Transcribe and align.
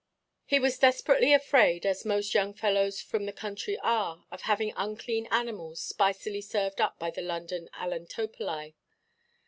He 0.47 0.57
was 0.57 0.79
desperately 0.79 1.31
afraid, 1.31 1.85
as 1.85 2.05
most 2.05 2.33
young 2.33 2.55
fellows 2.55 2.99
from 3.01 3.27
the 3.27 3.31
country 3.31 3.77
are, 3.83 4.25
of 4.31 4.41
having 4.41 4.73
unclean 4.75 5.27
animals 5.29 5.79
spicily 5.79 6.41
served 6.41 6.81
up 6.81 6.97
by 6.97 7.11
the 7.11 7.21
London 7.21 7.69
allantopolæ. 7.75 8.73